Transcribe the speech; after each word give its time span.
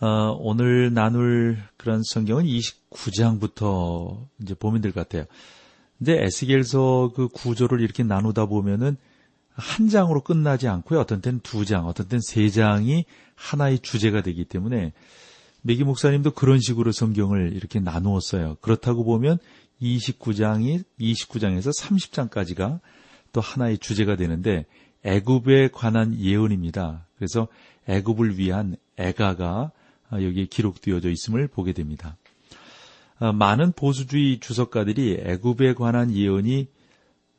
어, 0.00 0.36
오늘 0.40 0.92
나눌 0.92 1.58
그런 1.76 2.02
성경은 2.04 2.44
29장부터 2.44 4.26
이제 4.42 4.54
보면 4.54 4.80
될 4.80 4.92
것 4.92 5.00
같아요. 5.08 5.24
근데 5.98 6.22
에스겔서 6.24 7.12
그 7.14 7.28
구조를 7.28 7.80
이렇게 7.80 8.02
나누다 8.02 8.46
보면은 8.46 8.96
한 9.52 9.88
장으로 9.88 10.22
끝나지 10.22 10.66
않고요. 10.66 10.98
어떤 11.00 11.20
때는 11.20 11.40
두 11.42 11.64
장, 11.64 11.86
어떤 11.86 12.08
때는 12.08 12.20
세 12.26 12.48
장이 12.48 13.04
하나의 13.36 13.78
주제가 13.78 14.22
되기 14.22 14.44
때문에 14.44 14.92
메기 15.62 15.84
목사님도 15.84 16.32
그런 16.32 16.58
식으로 16.60 16.92
성경을 16.92 17.52
이렇게 17.54 17.78
나누었어요. 17.80 18.56
그렇다고 18.60 19.04
보면 19.04 19.38
29장이 19.80 20.84
29장에서 21.00 21.72
30장까지가 21.80 22.80
또 23.32 23.40
하나의 23.40 23.78
주제가 23.78 24.16
되는데 24.16 24.66
애굽에 25.04 25.68
관한 25.72 26.18
예언입니다. 26.18 27.06
그래서 27.16 27.48
애굽을 27.88 28.38
위한 28.38 28.76
애가가 28.96 29.70
여기에 30.22 30.46
기록되어져 30.46 31.10
있음을 31.10 31.48
보게 31.48 31.72
됩니다. 31.72 32.16
어, 33.18 33.32
많은 33.32 33.72
보수주의 33.72 34.40
주석가들이 34.40 35.18
애굽에 35.24 35.74
관한 35.74 36.12
예언이 36.12 36.68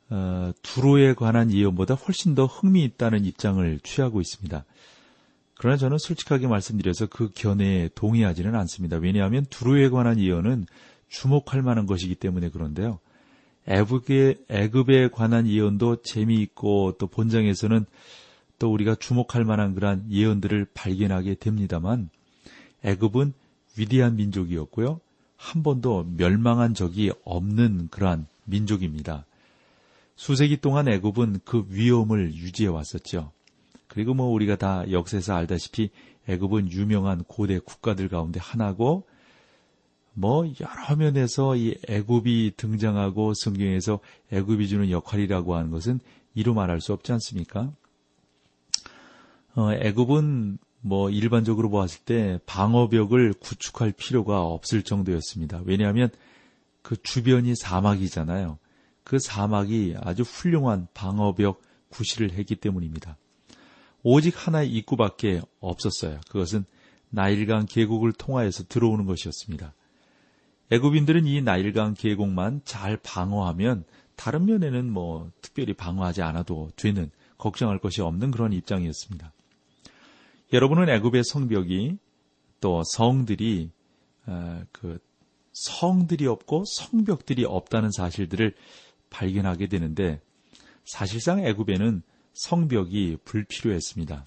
어, 0.08 0.52
두로에 0.62 1.14
관한 1.14 1.52
예언보다 1.52 1.94
훨씬 1.94 2.34
더 2.34 2.46
흥미있다는 2.46 3.24
입장을 3.24 3.80
취하고 3.82 4.20
있습니다. 4.20 4.64
그러나 5.58 5.76
저는 5.76 5.98
솔직하게 5.98 6.46
말씀드려서 6.46 7.06
그 7.06 7.30
견해에 7.34 7.88
동의하지는 7.94 8.54
않습니다. 8.54 8.98
왜냐하면 8.98 9.46
두로에 9.48 9.88
관한 9.88 10.20
예언은 10.20 10.66
주목할 11.08 11.62
만한 11.62 11.86
것이기 11.86 12.14
때문에 12.14 12.50
그런데요. 12.50 12.98
애굽에, 13.66 14.36
애굽에 14.48 15.08
관한 15.08 15.48
예언도 15.48 16.02
재미있고 16.02 16.96
또 16.98 17.06
본장에서는 17.08 17.84
또 18.58 18.72
우리가 18.72 18.94
주목할 18.94 19.44
만한 19.44 19.74
그러한 19.74 20.06
예언들을 20.10 20.68
발견하게 20.72 21.34
됩니다만 21.34 22.10
애굽은 22.84 23.32
위대한 23.76 24.16
민족이었고요. 24.16 25.00
한 25.36 25.62
번도 25.62 26.06
멸망한 26.16 26.74
적이 26.74 27.12
없는 27.24 27.88
그러한 27.90 28.26
민족입니다. 28.44 29.26
수세기 30.16 30.58
동안 30.58 30.88
애굽은 30.88 31.40
그 31.44 31.66
위엄을 31.68 32.34
유지해 32.34 32.68
왔었죠. 32.68 33.32
그리고 33.86 34.14
뭐 34.14 34.26
우리가 34.28 34.56
다 34.56 34.90
역사에서 34.90 35.34
알다시피 35.34 35.90
애굽은 36.28 36.72
유명한 36.72 37.22
고대 37.24 37.58
국가들 37.58 38.08
가운데 38.08 38.40
하나고 38.40 39.04
뭐 40.14 40.50
여러 40.60 40.96
면에서 40.96 41.56
이 41.56 41.76
애굽이 41.88 42.52
등장하고 42.56 43.34
성경에서 43.34 44.00
애굽이 44.32 44.66
주는 44.68 44.90
역할이라고 44.90 45.54
하는 45.54 45.70
것은 45.70 46.00
이루 46.34 46.54
말할 46.54 46.80
수 46.80 46.94
없지 46.94 47.12
않습니까? 47.12 47.70
어, 49.54 49.72
애굽은 49.72 50.58
뭐 50.86 51.10
일반적으로 51.10 51.68
보았을 51.68 52.04
때 52.04 52.38
방어벽을 52.46 53.34
구축할 53.40 53.90
필요가 53.90 54.42
없을 54.42 54.82
정도였습니다. 54.82 55.62
왜냐하면 55.64 56.10
그 56.80 56.96
주변이 57.02 57.56
사막이잖아요. 57.56 58.58
그 59.02 59.18
사막이 59.18 59.96
아주 60.00 60.22
훌륭한 60.22 60.86
방어벽 60.94 61.60
구실을 61.88 62.34
했기 62.34 62.54
때문입니다. 62.54 63.16
오직 64.04 64.46
하나의 64.46 64.70
입구밖에 64.70 65.42
없었어요. 65.58 66.20
그것은 66.28 66.64
나일강 67.10 67.66
계곡을 67.66 68.12
통하여서 68.12 68.64
들어오는 68.68 69.06
것이었습니다. 69.06 69.74
애굽인들은 70.70 71.26
이 71.26 71.42
나일강 71.42 71.94
계곡만 71.94 72.60
잘 72.64 72.96
방어하면 72.96 73.82
다른 74.14 74.46
면에는 74.46 74.88
뭐 74.88 75.32
특별히 75.42 75.74
방어하지 75.74 76.22
않아도 76.22 76.70
되는 76.76 77.10
걱정할 77.38 77.80
것이 77.80 78.02
없는 78.02 78.30
그런 78.30 78.52
입장이었습니다. 78.52 79.32
여러분은 80.52 80.88
애굽의 80.88 81.24
성벽이 81.24 81.98
또 82.60 82.82
성들이 82.84 83.70
어, 84.26 84.62
그 84.72 84.98
성들이 85.52 86.26
없고 86.26 86.64
성벽들이 86.66 87.44
없다는 87.44 87.90
사실들을 87.90 88.54
발견하게 89.10 89.68
되는데 89.68 90.20
사실상 90.84 91.44
애굽에는 91.44 92.02
성벽이 92.34 93.18
불필요했습니다. 93.24 94.24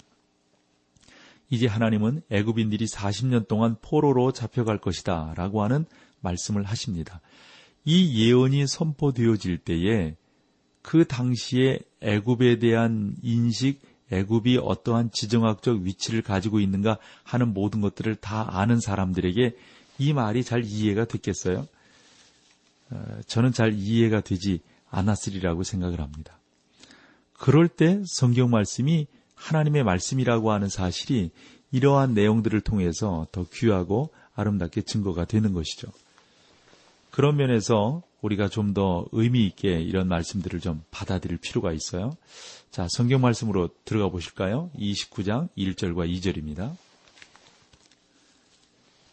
이제 1.48 1.66
하나님은 1.66 2.22
애굽인들이 2.30 2.86
40년 2.86 3.48
동안 3.48 3.76
포로로 3.80 4.32
잡혀갈 4.32 4.78
것이다 4.78 5.34
라고 5.36 5.62
하는 5.62 5.84
말씀을 6.20 6.64
하십니다. 6.64 7.20
이 7.84 8.26
예언이 8.26 8.66
선포되어질 8.66 9.58
때에 9.58 10.16
그 10.82 11.06
당시에 11.06 11.78
애굽에 12.00 12.58
대한 12.58 13.16
인식, 13.22 13.80
애굽이 14.10 14.58
어떠한 14.58 15.10
지정학적 15.12 15.80
위치를 15.80 16.22
가지고 16.22 16.60
있는가 16.60 16.98
하는 17.22 17.54
모든 17.54 17.80
것들을 17.80 18.16
다 18.16 18.46
아는 18.58 18.80
사람들에게 18.80 19.56
이 19.98 20.12
말이 20.12 20.42
잘 20.42 20.64
이해가 20.64 21.04
됐겠어요? 21.04 21.66
어, 22.90 23.20
저는 23.26 23.52
잘 23.52 23.72
이해가 23.74 24.20
되지 24.20 24.60
않았으리라고 24.90 25.62
생각을 25.62 26.00
합니다. 26.00 26.38
그럴 27.34 27.68
때 27.68 28.02
성경 28.06 28.50
말씀이 28.50 29.06
하나님의 29.34 29.84
말씀이라고 29.84 30.52
하는 30.52 30.68
사실이 30.68 31.30
이러한 31.72 32.14
내용들을 32.14 32.60
통해서 32.62 33.26
더 33.32 33.46
귀하고 33.52 34.10
아름답게 34.34 34.82
증거가 34.82 35.24
되는 35.24 35.52
것이죠. 35.52 35.88
그런 37.10 37.36
면에서 37.36 38.02
우리가 38.22 38.48
좀 38.48 38.70
더 38.74 39.06
의미 39.12 39.46
있게 39.46 39.80
이런 39.80 40.06
말씀들을 40.08 40.60
좀 40.60 40.82
받아들일 40.90 41.38
필요가 41.38 41.72
있어요. 41.72 42.16
자, 42.70 42.86
성경 42.88 43.20
말씀으로 43.20 43.68
들어가 43.84 44.10
보실까요? 44.10 44.70
29장 44.76 45.48
1절과 45.56 46.08
2절입니다. 46.08 46.76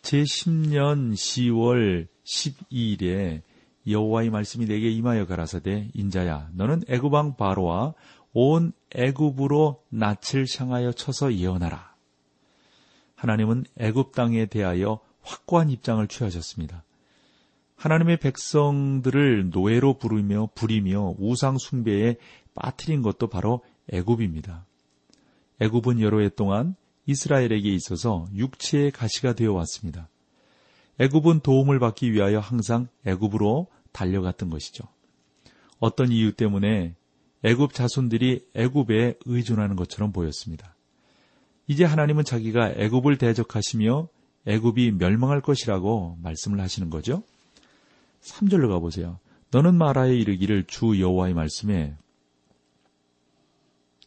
제10년 0.04 1.14
10월 1.14 2.08
12일에 2.24 3.42
여호와의 3.88 4.30
말씀이 4.30 4.66
내게 4.66 4.90
임하여 4.90 5.26
가라사대 5.26 5.90
인자야 5.94 6.50
너는 6.54 6.84
애굽왕 6.88 7.36
바로와 7.36 7.94
온 8.34 8.74
애굽으로 8.92 9.84
낯을 9.90 10.46
향하여 10.58 10.92
쳐서 10.92 11.34
예언하라. 11.34 11.96
하나님은 13.16 13.66
애굽 13.78 14.14
땅에 14.14 14.46
대하여 14.46 15.00
확고한 15.22 15.72
입장을 15.72 16.06
취하셨습니다. 16.08 16.84
하나님의 17.78 18.18
백성들을 18.18 19.52
노예로 19.52 20.00
부르며 20.00 20.50
부리며 20.56 21.16
우상 21.20 21.58
숭배에 21.58 22.18
빠뜨린 22.56 23.04
것도 23.04 23.28
바로 23.28 23.64
애굽입니다. 23.90 24.66
애굽은 25.62 26.02
여러 26.02 26.20
해 26.20 26.30
동안 26.30 26.76
이스라엘에게 27.06 27.70
있어서 27.74 28.28
육체의 28.34 28.92
가시가 28.92 29.34
되어 29.34 29.54
왔습니다. 29.54 30.10
애굽은 31.00 31.42
도움을 31.42 31.80
받기 31.80 32.12
위하여 32.12 32.40
항상 32.40 32.88
애굽으로 33.06 33.68
달려갔던 33.92 34.50
것이죠. 34.50 34.84
어떤 35.80 36.12
이유 36.12 36.34
때문에 36.34 36.96
애굽 37.44 37.74
자손들이 37.74 38.48
애굽에 38.56 39.20
의존하는 39.26 39.76
것처럼 39.76 40.12
보였습니다. 40.12 40.76
이제 41.68 41.86
하나님은 41.86 42.24
자기가 42.24 42.72
애굽을 42.72 43.20
대적하시며 43.20 44.08
애굽이 44.48 44.94
멸망할 44.94 45.42
것이라고 45.42 46.18
말씀을 46.24 46.60
하시는 46.60 46.90
거죠. 46.90 47.22
3절로 48.22 48.70
가보세요. 48.70 49.20
너는 49.52 49.76
말하여 49.76 50.12
이르기를 50.12 50.66
주 50.66 51.00
여호와의 51.00 51.34
말씀에 51.34 51.96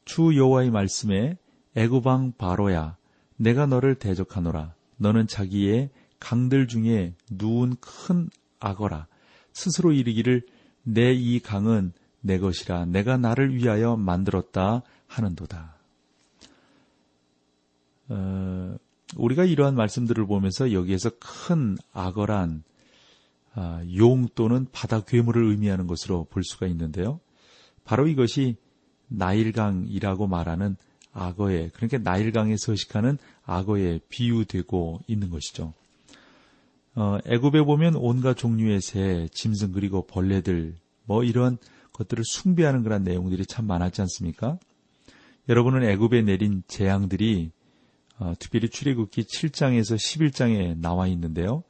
주 0.05 0.37
여호와의 0.37 0.71
말씀에 0.71 1.39
애굽왕 1.77 2.35
바로야 2.37 2.97
내가 3.37 3.67
너를 3.67 3.95
대적하노라 3.95 4.75
너는 4.97 5.27
자기의 5.27 5.91
강들 6.19 6.67
중에 6.69 7.15
누운 7.31 7.77
큰 7.81 8.29
악어라 8.59 9.07
스스로 9.53 9.93
이르기를 9.93 10.43
내 10.83 11.13
이 11.15 11.41
강은 11.41 11.93
내 12.21 12.39
것이라 12.39 12.87
내가 12.87 13.17
나를 13.17 13.55
위하여 13.55 13.97
만들었다 13.97 14.83
하는도다. 15.07 15.77
어, 18.09 18.77
우리가 19.17 19.45
이러한 19.45 19.75
말씀들을 19.75 20.27
보면서 20.27 20.73
여기에서 20.73 21.11
큰 21.19 21.77
악어란 21.93 22.63
아, 22.67 22.70
용 23.97 24.29
또는 24.35 24.67
바다 24.73 25.01
괴물을 25.01 25.45
의미하는 25.45 25.87
것으로 25.87 26.25
볼 26.31 26.45
수가 26.45 26.67
있는데요. 26.67 27.21
바로 27.85 28.07
이것이 28.07 28.57
나일강이라고 29.09 30.27
말하는 30.27 30.77
악어에 31.13 31.71
그러니까 31.75 31.99
나일강에 31.99 32.57
서식하는 32.57 33.19
악어에 33.45 34.01
비유되고 34.09 35.01
있는 35.07 35.31
것이죠. 35.31 35.75
어, 36.95 37.19
애굽에 37.27 37.63
보면 37.63 37.95
온갖 37.97 38.37
종류의 38.37 38.81
새, 38.81 39.29
짐승 39.33 39.73
그리고 39.73 40.07
벌레들 40.07 40.75
뭐 41.05 41.25
이런 41.25 41.59
것들을 41.93 42.25
숭배하는 42.25 42.83
그런 42.83 43.05
내용들이 43.05 43.47
참 43.47 43.67
많았지 43.67 44.01
않습니까? 44.03 44.59
여러분은 45.49 45.83
애굽에 45.83 46.23
내린 46.23 46.63
재앙들이 46.69 47.51
어, 48.19 48.35
특별히 48.39 48.69
출애굽기 48.69 49.23
7장에서 49.23 49.97
11장에 49.97 50.79
나와 50.79 51.07
있는데요. 51.09 51.65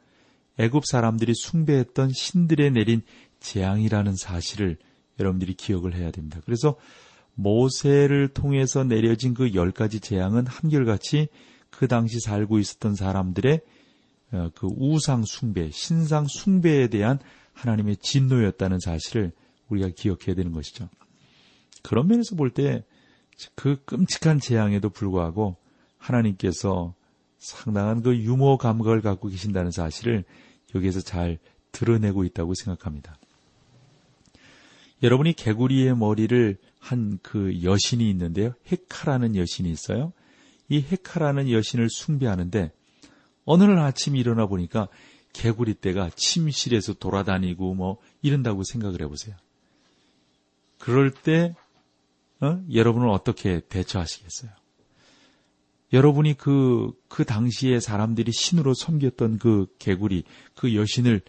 애굽 0.61 0.85
사람들이 0.87 1.35
숭배했던 1.35 2.13
신들에 2.13 2.71
내린 2.71 3.03
재앙이라는 3.41 4.17
사실을 4.17 4.77
여러분들이 5.19 5.55
기억을 5.55 5.95
해야 5.95 6.11
됩니다. 6.11 6.41
그래서 6.45 6.77
모세를 7.35 8.29
통해서 8.29 8.85
내려진 8.85 9.35
그 9.35 9.55
열 9.55 9.71
가지 9.73 10.01
재앙은 10.01 10.47
한결같이 10.47 11.29
그 11.71 11.89
당시 11.89 12.21
살고 12.21 12.59
있었던 12.59 12.95
사람들의 12.95 13.61
어, 14.33 14.51
그 14.55 14.69
우상 14.77 15.25
숭배, 15.25 15.71
신상 15.71 16.27
숭배에 16.29 16.89
대한 16.89 17.19
하나님의 17.53 17.97
진노였다는 17.97 18.79
사실을 18.81 19.33
우리가 19.69 19.89
기억해야 19.97 20.35
되는 20.35 20.53
것이죠. 20.53 20.89
그런 21.83 22.07
면에서 22.09 22.37
볼 22.37 22.51
때 22.51 22.85
그 23.55 23.83
끔찍한 23.85 24.41
재앙에도 24.41 24.91
불구하고 24.91 25.57
하나님께서 25.99 26.95
상당한 27.39 28.03
그 28.03 28.17
유머 28.17 28.59
감각을 28.59 29.01
갖고 29.01 29.29
계신다는 29.29 29.71
사실을 29.71 30.25
여기에서 30.75 31.01
잘 31.01 31.39
드러내고 31.73 32.25
있다고 32.25 32.55
생각합니다. 32.55 33.17
여러분이 35.03 35.33
개구리의 35.33 35.97
머리를 35.97 36.59
한 36.81 37.19
그 37.23 37.63
여신이 37.63 38.09
있는데요. 38.11 38.55
헤카라는 38.73 39.37
여신이 39.37 39.71
있어요. 39.71 40.13
이 40.69 40.81
헤카라는 40.81 41.51
여신을 41.51 41.89
숭배하는데 41.91 42.73
어느 43.45 43.65
날 43.65 43.79
아침 43.79 44.17
일어나 44.17 44.47
보니까 44.47 44.89
개구리 45.33 45.81
떼가 45.81 46.11
침실에서 46.17 46.95
돌아다니고 46.95 47.75
뭐 47.75 47.99
이런다고 48.23 48.65
생각을 48.65 49.03
해보세요. 49.03 49.37
그럴 50.79 51.11
때 51.13 51.55
어? 52.41 52.65
여러분은 52.73 53.11
어떻게 53.11 53.61
대처하시겠어요? 53.61 54.51
여러분이 55.93 56.35
그, 56.35 56.93
그 57.09 57.25
당시에 57.25 57.81
사람들이 57.81 58.33
신으로 58.33 58.75
섬겼던 58.75 59.39
그 59.39 59.67
개구리, 59.79 60.25
그 60.55 60.75
여신을 60.75 61.21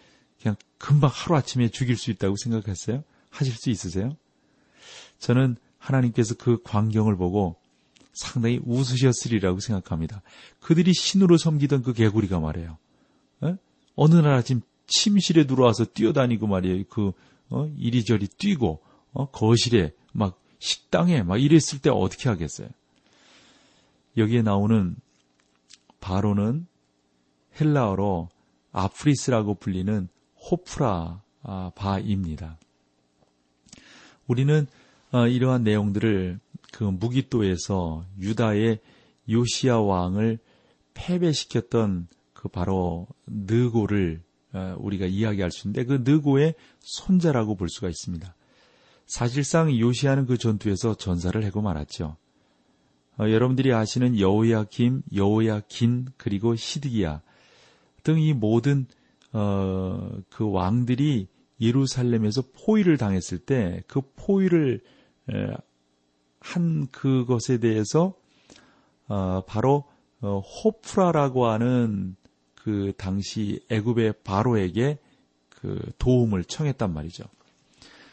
그냥 0.42 0.56
금방 0.78 1.10
하루아침에 1.14 1.70
죽일 1.70 1.98
수 1.98 2.12
있다고 2.12 2.36
생각했어요? 2.36 3.04
하실 3.30 3.54
수 3.56 3.70
있으세요? 3.70 4.16
저는 5.20 5.58
하나님께서 5.78 6.36
그 6.36 6.62
광경을 6.64 7.16
보고 7.16 7.56
상당히 8.14 8.60
웃으셨으리라고 8.66 9.60
생각합니다. 9.60 10.22
그들이 10.60 10.94
신으로 10.94 11.38
섬기던 11.38 11.84
그 11.84 11.94
개구리가 11.94 12.40
말이에요. 12.40 12.78
에? 13.44 13.56
어느 13.96 14.16
날 14.16 14.34
아침 14.34 14.62
침실에 14.88 15.46
들어와서 15.46 15.86
뛰어다니고 15.86 16.48
말이에요. 16.48 16.84
그 16.90 17.14
어? 17.50 17.72
이리저리 17.78 18.28
뛰고 18.28 18.82
어? 19.14 19.30
거실에 19.30 19.94
막 20.12 20.40
식당에 20.60 21.24
막 21.24 21.42
이랬을 21.42 21.80
때 21.82 21.90
어떻게 21.90 22.30
하겠어요? 22.30 22.70
여기에 24.18 24.42
나오는 24.42 24.96
바로는 26.00 26.68
헬라어로 27.60 28.30
아프리스라고 28.72 29.56
불리는 29.56 30.08
호프라 30.50 31.22
아, 31.44 31.72
바입니다. 31.76 32.58
우리는 34.28 34.68
어, 35.12 35.28
이러한 35.28 35.64
내용들을 35.64 36.40
그 36.72 36.84
무기또에서 36.84 38.06
유다의 38.20 38.80
요시아 39.30 39.80
왕을 39.80 40.40
패배시켰던 40.94 42.08
그 42.34 42.48
바로 42.48 43.08
느고를 43.28 44.22
어, 44.54 44.76
우리가 44.80 45.06
이야기할 45.06 45.52
수 45.52 45.68
있는데 45.68 45.86
그 45.86 46.04
느고의 46.10 46.56
손자라고 46.80 47.56
볼 47.56 47.70
수가 47.70 47.90
있습니다. 47.90 48.36
사실상 49.06 49.78
요시아는 49.78 50.26
그 50.26 50.38
전투에서 50.38 50.96
전사를 50.96 51.44
하고 51.46 51.62
말았죠. 51.62 52.16
어, 53.20 53.30
여러분들이 53.30 53.74
아시는 53.74 54.20
여호야김, 54.20 55.04
여호야긴 55.16 56.08
그리고 56.18 56.56
히드기야 56.56 57.22
등 58.04 58.18
이 58.20 58.34
모든 58.34 58.86
어, 59.34 60.12
그 60.30 60.50
왕들이 60.50 61.28
예루살렘에서 61.60 62.44
포위를 62.54 62.98
당했을 62.98 63.38
때 63.38 63.84
그 63.88 64.02
포위를 64.16 64.82
에, 65.30 65.34
한 66.40 66.88
그것에 66.92 67.60
대해서 67.60 68.16
어, 69.08 69.44
바로 69.46 69.86
어, 70.22 70.40
호프라라고 70.40 71.46
하는 71.46 72.16
그 72.56 72.94
당시 72.98 73.60
애굽의 73.70 74.16
바로에게 74.24 74.98
그 75.50 75.80
도움을 75.98 76.44
청했단 76.44 76.94
말이죠. 76.94 77.26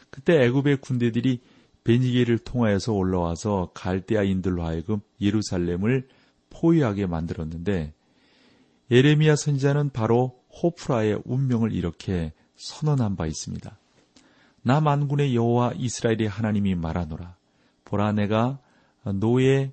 그때 0.09 0.43
애굽의 0.43 0.77
군대들이 0.77 1.39
베니게를 1.89 2.37
통하여서 2.37 2.93
올라와서 2.93 3.71
갈대아인들로 3.73 4.63
하여금 4.63 4.99
예루살렘을 5.19 6.07
포위하게 6.51 7.07
만들었는데 7.07 7.95
예레미야 8.91 9.35
선지자는 9.35 9.89
바로 9.89 10.39
호프라의 10.61 11.23
운명을 11.25 11.73
이렇게 11.73 12.33
선언한 12.57 13.15
바 13.15 13.25
있습니다. 13.25 13.75
나 14.61 14.79
만군의 14.81 15.35
여호와 15.35 15.73
이스라엘의 15.77 16.27
하나님이 16.27 16.75
말하노라. 16.75 17.35
보라 17.85 18.11
내가 18.11 18.59
노예 19.15 19.71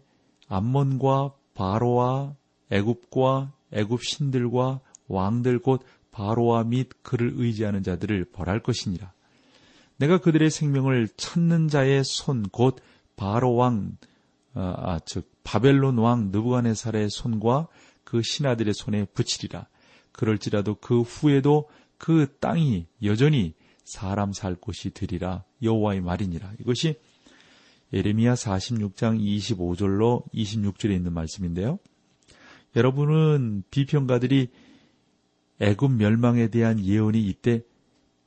암몬과 0.48 1.34
바로와 1.52 2.34
애굽과 2.70 3.52
애굽 3.72 4.02
신들과 4.02 4.80
왕들 5.08 5.58
곧 5.58 5.82
바로와 6.12 6.64
및 6.64 6.88
그를 7.02 7.32
의지하는 7.36 7.82
자들을 7.82 8.24
벌할 8.32 8.62
것이니라. 8.62 9.12
내가 9.98 10.19
그들의 10.19 10.50
생명을 10.50 11.08
찾는 11.16 11.69
자의 11.69 12.04
손 12.04 12.44
곧 12.50 12.76
바로 13.16 13.54
왕, 13.54 13.96
아, 14.54 14.75
아, 14.76 15.00
즉 15.04 15.31
바벨론 15.43 15.98
왕 15.98 16.31
느부갓네살의 16.31 17.10
손과 17.10 17.69
그 18.04 18.22
신하들의 18.22 18.75
손에 18.75 19.06
붙이리라. 19.06 19.66
그럴지라도 20.12 20.76
그 20.76 21.00
후에도 21.00 21.69
그 21.98 22.37
땅이 22.40 22.87
여전히 23.02 23.54
사람 23.84 24.32
살 24.32 24.54
곳이 24.54 24.90
되리라 24.90 25.44
여호와의 25.62 26.02
말이니라. 26.02 26.52
이것이 26.60 26.99
예레미야 27.92 28.34
46장 28.34 29.20
25절로 29.20 30.25
26절에 30.32 30.94
있는 30.94 31.12
말씀인데요. 31.12 31.78
여러분은 32.75 33.62
비평가들이 33.70 34.49
애굽 35.61 35.92
멸망에 35.92 36.49
대한 36.49 36.85
예언이 36.85 37.23
이때 37.23 37.62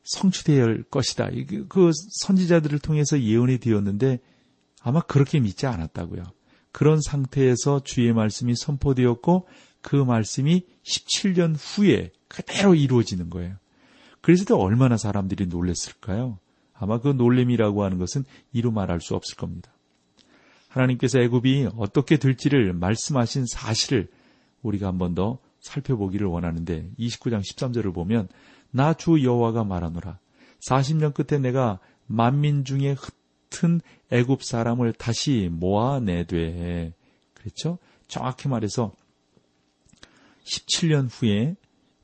성취될 0.03 0.83
것이다. 0.83 1.29
그 1.67 1.91
선지자들을 2.21 2.79
통해서 2.79 3.19
예언이 3.19 3.59
되었는데 3.59 4.19
아마 4.81 5.01
그렇게 5.01 5.39
믿지 5.39 5.65
않았다고요. 5.67 6.23
그런 6.71 7.01
상태에서 7.01 7.83
주의 7.83 8.13
말씀이 8.13 8.55
선포되었고 8.55 9.47
그 9.81 9.95
말씀이 9.95 10.65
17년 10.83 11.55
후에 11.57 12.11
그대로 12.27 12.75
이루어지는 12.75 13.29
거예요. 13.29 13.55
그래서 14.21 14.45
또 14.45 14.59
얼마나 14.59 14.97
사람들이 14.97 15.47
놀랬을까요? 15.47 16.39
아마 16.73 16.99
그 16.99 17.09
놀림이라고 17.09 17.83
하는 17.83 17.97
것은 17.97 18.23
이루 18.51 18.71
말할 18.71 19.01
수 19.01 19.15
없을 19.15 19.35
겁니다. 19.35 19.71
하나님께서 20.69 21.19
애굽이 21.19 21.69
어떻게 21.77 22.17
될지를 22.17 22.73
말씀하신 22.73 23.45
사실을 23.47 24.09
우리가 24.61 24.87
한 24.87 24.97
번 24.97 25.15
더 25.15 25.39
살펴보기를 25.61 26.27
원하는데 26.27 26.89
29장 26.97 27.41
13절을 27.41 27.93
보면 27.93 28.29
나 28.71 28.93
주 28.93 29.23
여호와가 29.23 29.63
말하노라 29.63 30.19
40년 30.67 31.13
끝에 31.13 31.39
내가 31.39 31.79
만민 32.05 32.65
중에 32.65 32.95
흩은 33.49 33.81
애굽 34.11 34.43
사람을 34.43 34.93
다시 34.93 35.49
모아내되 35.51 36.93
그렇죠? 37.33 37.77
정확히 38.07 38.47
말해서 38.47 38.93
17년 40.43 41.07
후에 41.11 41.55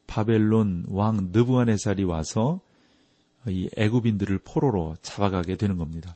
바벨론 0.08 0.86
왕 0.88 1.30
느부갓네살이 1.32 2.04
와서 2.04 2.62
이 3.48 3.70
애굽인들을 3.76 4.40
포로로 4.40 4.96
잡아가게 5.02 5.56
되는 5.56 5.78
겁니다. 5.78 6.16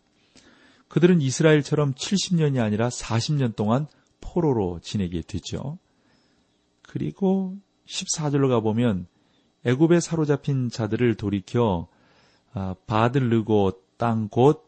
그들은 0.87 1.21
이스라엘처럼 1.21 1.93
70년이 1.93 2.61
아니라 2.61 2.89
40년 2.89 3.55
동안 3.55 3.87
포로로 4.21 4.79
지내게 4.81 5.21
되죠. 5.21 5.77
그리고 6.81 7.57
14절로 7.87 8.49
가보면 8.49 9.07
애굽에 9.65 9.99
사로잡힌 9.99 10.69
자들을 10.69 11.15
돌이켜 11.15 11.87
아, 12.53 12.75
바들르고 12.87 13.73
땅곳그 13.97 14.63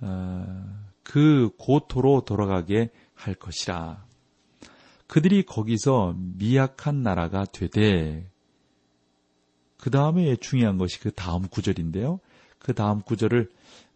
아, 0.00 1.48
고토로 1.58 2.24
돌아가게 2.24 2.90
할 3.14 3.34
것이라. 3.34 4.04
그들이 5.06 5.44
거기서 5.44 6.14
미약한 6.16 7.02
나라가 7.02 7.44
되되 7.44 8.28
그 9.78 9.90
다음에 9.90 10.36
중요한 10.36 10.78
것이 10.78 11.00
그 11.00 11.12
다음 11.12 11.48
구절인데요. 11.48 12.20
그 12.58 12.74
다음 12.74 13.02
구절을 13.02 13.50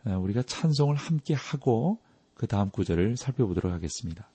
어, 0.06 0.18
우리가 0.18 0.42
찬송을 0.42 0.96
함께 0.96 1.34
하고 1.34 1.98
그 2.34 2.46
다음 2.46 2.70
구절을 2.70 3.16
살펴보도록 3.16 3.72
하겠습니다. 3.72 4.28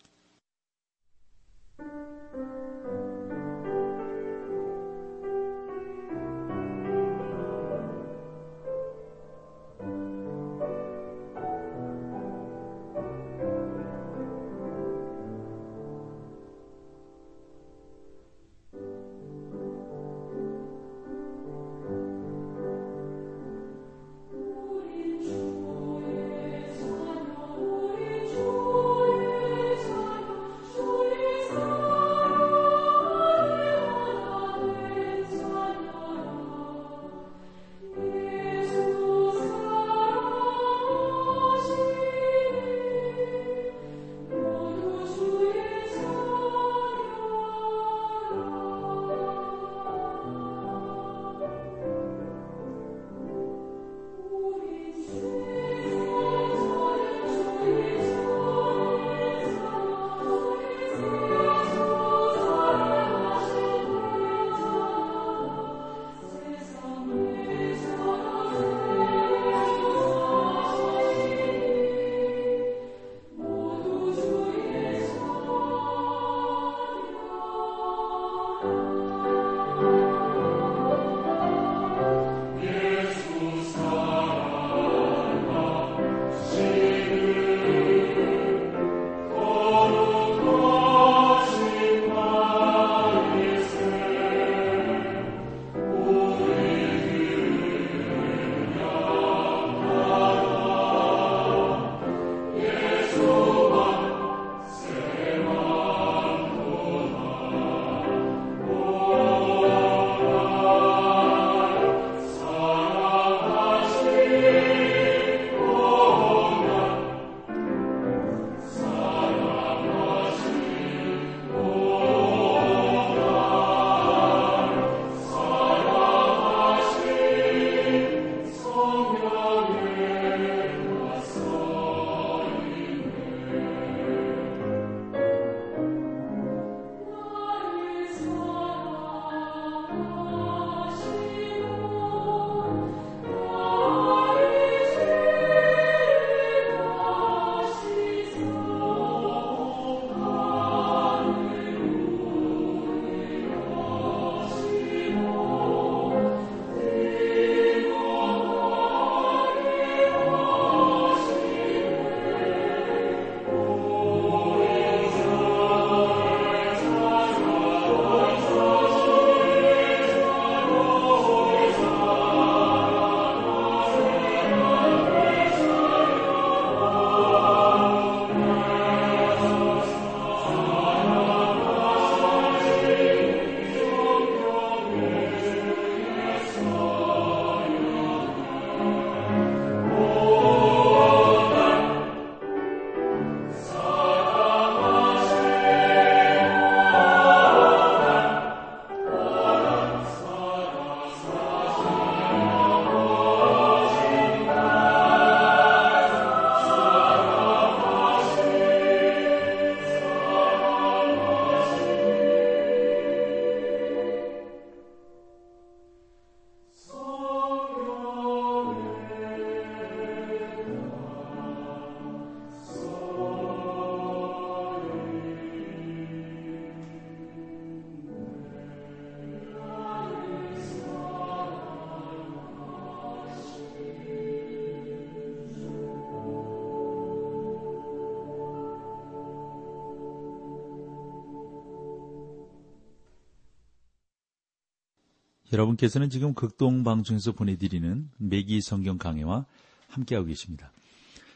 여러분께서는 245.62 246.10
지금 246.10 246.34
극동 246.34 246.84
방송에서 246.84 247.32
보내드리는 247.34 248.10
매기 248.18 248.62
성경 248.62 248.98
강해와 248.98 249.46
함께하고 249.88 250.28
계십니다. 250.28 250.72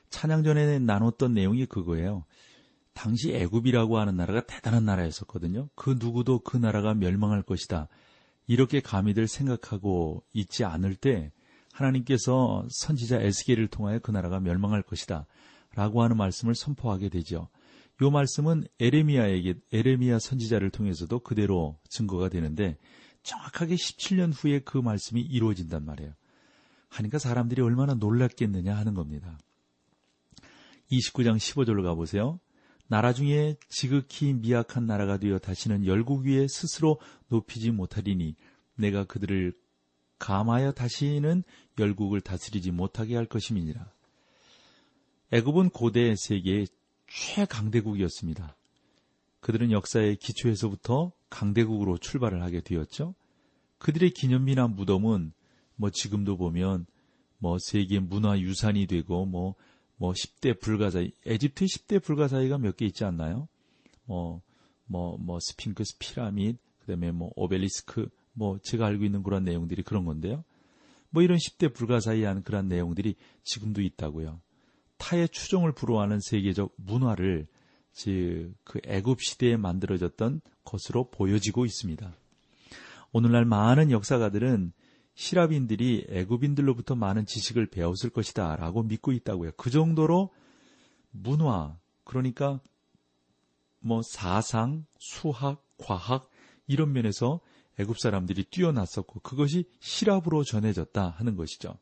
찬양 0.09 0.43
전에 0.43 0.79
나눴던 0.79 1.33
내용이 1.33 1.65
그거예요. 1.65 2.25
당시 2.93 3.33
애굽이라고 3.33 3.97
하는 3.97 4.15
나라가 4.15 4.45
대단한 4.45 4.85
나라였었거든요. 4.85 5.69
그 5.75 5.97
누구도 5.99 6.39
그 6.39 6.57
나라가 6.57 6.93
멸망할 6.93 7.41
것이다. 7.43 7.87
이렇게 8.47 8.79
감히들 8.79 9.27
생각하고 9.27 10.23
있지 10.33 10.63
않을 10.63 10.95
때 10.95 11.31
하나님께서 11.73 12.65
선지자 12.69 13.21
에스겔을 13.21 13.67
통하여 13.67 13.99
그 13.99 14.11
나라가 14.11 14.39
멸망할 14.39 14.81
것이다. 14.81 15.27
라고 15.73 16.03
하는 16.03 16.15
말씀을 16.17 16.55
선포하게 16.55 17.09
되죠. 17.09 17.49
이 18.01 18.09
말씀은 18.09 18.65
에레미야에게 18.79 19.55
에레미야 19.71 20.19
선지자를 20.19 20.69
통해서도 20.69 21.19
그대로 21.19 21.77
증거가 21.89 22.29
되는데 22.29 22.77
정확하게 23.25 23.75
17년 23.75 24.31
후에 24.33 24.59
그 24.59 24.77
말씀이 24.77 25.19
이루어진단 25.19 25.83
말이에요. 25.83 26.13
하니까 26.89 27.19
사람들이 27.19 27.61
얼마나 27.61 27.95
놀랐겠느냐 27.95 28.75
하는 28.75 28.93
겁니다. 28.93 29.37
29장 30.91 31.37
15절로 31.37 31.83
가보세요. 31.83 32.39
나라 32.87 33.13
중에 33.13 33.55
지극히 33.67 34.33
미약한 34.33 34.85
나라가 34.85 35.17
되어 35.17 35.39
다시는 35.39 35.87
열국 35.87 36.25
위에 36.25 36.47
스스로 36.47 37.01
높이지 37.29 37.71
못하리니 37.71 38.35
내가 38.75 39.05
그들을 39.05 39.53
감하여 40.19 40.71
다시는 40.71 41.43
열국을 41.79 42.21
다스리지 42.21 42.71
못하게 42.71 43.15
할 43.15 43.25
것임이니라. 43.25 43.91
애굽은 45.31 45.71
고대 45.71 46.15
세계의 46.15 46.67
최강대국이었습니다. 47.07 48.54
그들은 49.45 49.71
역사의 49.71 50.15
기초에서부터 50.15 51.11
강대국으로 51.29 51.99
출발을 51.99 52.41
하게 52.41 52.61
되었죠. 52.61 53.13
그들의 53.77 54.09
기념비나 54.09 54.69
무덤은 54.69 55.33
뭐 55.75 55.91
지금도 55.91 56.35
보면 56.35 56.87
뭐 57.37 57.59
세계 57.59 57.99
문화 57.99 58.39
유산이 58.39 58.87
되고 58.87 59.27
뭐뭐 59.27 59.53
뭐 59.97 60.13
10대 60.13 60.59
불가사의 60.59 61.11
에집트 61.27 61.65
10대 61.65 62.03
불가사의가 62.03 62.57
몇 62.57 62.75
개 62.75 62.87
있지 62.87 63.03
않나요? 63.03 63.47
뭐 64.05 64.41
뭐뭐 64.85 65.19
뭐 65.19 65.39
스핑크스 65.39 65.99
피라밋 65.99 66.57
그 66.79 66.87
다음에 66.87 67.11
뭐 67.11 67.31
오벨리스크 67.35 68.09
뭐 68.33 68.57
제가 68.63 68.87
알고 68.87 69.05
있는 69.05 69.21
그런 69.21 69.43
내용들이 69.43 69.83
그런 69.83 70.05
건데요. 70.05 70.43
뭐 71.11 71.21
이런 71.21 71.37
10대 71.37 71.71
불가사의한 71.71 72.41
그런 72.41 72.67
내용들이 72.67 73.13
지금도 73.43 73.83
있다고요. 73.83 74.41
타의 74.97 75.29
추종을 75.29 75.71
불허하는 75.71 76.19
세계적 76.19 76.73
문화를 76.77 77.45
그 78.03 78.79
애굽 78.85 79.21
시대에 79.21 79.57
만들어졌던 79.57 80.41
것으로 80.63 81.09
보여지고 81.09 81.65
있습니다. 81.65 82.13
오늘날 83.13 83.45
많은 83.45 83.91
역사가들은 83.91 84.73
시라빈들이 85.13 86.07
애굽인들로부터 86.09 86.95
많은 86.95 87.25
지식을 87.25 87.67
배웠을 87.67 88.09
것이다라고 88.09 88.83
믿고 88.83 89.13
있다고요. 89.13 89.51
그 89.55 89.69
정도로 89.69 90.31
문화 91.11 91.77
그러니까 92.03 92.59
뭐 93.79 94.01
사상, 94.03 94.85
수학, 94.99 95.63
과학 95.77 96.29
이런 96.67 96.91
면에서 96.91 97.39
애굽 97.79 97.99
사람들이 97.99 98.43
뛰어났었고 98.45 99.21
그것이 99.21 99.69
시랍으로 99.79 100.43
전해졌다 100.43 101.09
하는 101.11 101.35
것이죠. 101.35 101.77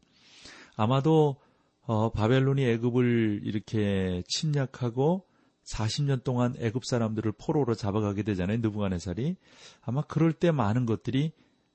아마도 0.76 1.38
어, 1.82 2.12
바벨론이 2.12 2.64
애굽을 2.66 3.42
이렇게 3.44 4.24
침략하고 4.28 5.26
40년 5.66 6.24
동안 6.24 6.56
애굽 6.60 6.86
사람들을 6.86 7.32
포로로 7.34 7.76
잡아가게 7.76 8.24
되잖아요. 8.24 8.58
느부갓네살이 8.58 9.36
아마 9.82 10.02
그럴 10.02 10.34
때 10.34 10.52
많은 10.52 10.86
것들이 10.86 11.32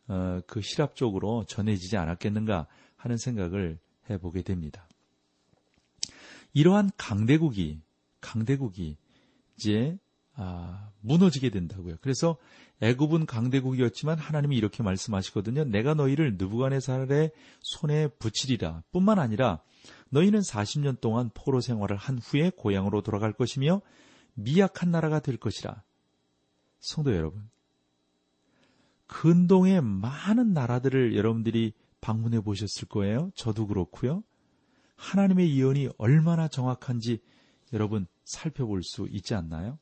어, 0.09 0.40
그 0.47 0.61
시랍 0.62 0.97
쪽으로 0.97 1.45
전해지지 1.45 1.97
않았겠는가 1.97 2.66
하는 2.97 3.16
생각을 3.16 3.78
해보게 4.11 4.42
됩니다. 4.42 4.88
이러한 6.54 6.90
강대국이 6.97 7.80
강대국이 8.21 8.97
이제 9.57 9.99
아, 10.40 10.92
무너지게 11.00 11.50
된다고요. 11.50 11.97
그래서 12.00 12.37
애굽은 12.80 13.26
강대국이었지만 13.26 14.18
하나님이 14.18 14.57
이렇게 14.57 14.85
말씀하시거든요. 14.85 15.64
내가 15.64 15.95
너희를 15.95 16.37
느부갓네살의 16.38 17.33
손에 17.61 18.07
붙이리라. 18.07 18.85
뿐만 18.92 19.18
아니라 19.18 19.61
너희는 20.11 20.40
40년 20.40 21.00
동안 21.00 21.30
포로 21.35 21.61
생활을 21.61 21.97
한 21.97 22.18
후에 22.18 22.52
고향으로 22.57 23.02
돌아갈 23.02 23.33
것이며 23.33 23.83
미약한 24.35 24.92
나라가 24.92 25.18
될 25.18 25.37
것이라. 25.37 25.83
성도 26.78 27.14
여러분, 27.14 27.50
근동의 29.09 29.83
많은 29.83 30.52
나라들을 30.52 31.16
여러분들이 31.16 31.73
방문해 32.00 32.40
보셨을 32.40 32.87
거예요. 32.88 33.33
저도 33.35 33.66
그렇고요. 33.66 34.23
하나님의 34.95 35.59
예언이 35.59 35.88
얼마나 35.99 36.47
정확한지 36.47 37.21
여러분 37.73 38.07
살펴볼 38.25 38.85
수 38.85 39.09
있지 39.11 39.35
않나요? 39.35 39.80